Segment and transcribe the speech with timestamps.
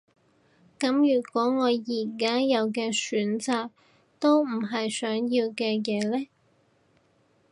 [0.79, 3.69] 噉如果我而家有嘅選擇
[4.19, 6.25] 都唔係想要嘅嘢呢？